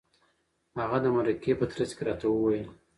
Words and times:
هغه 0.81 0.97
د 1.01 1.05
مرکې 1.15 1.53
په 1.59 1.65
ترڅ 1.71 1.91
کې 1.97 2.03
راته 2.07 2.25
وویل. 2.29 2.67